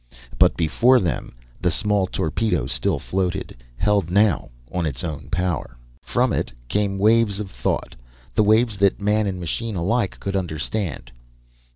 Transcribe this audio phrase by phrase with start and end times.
[0.39, 5.77] But before them, the small torpedo still floated, held now on its own power!
[6.01, 7.95] From it came waves of thought,
[8.33, 11.11] the waves that man and machine alike could understand.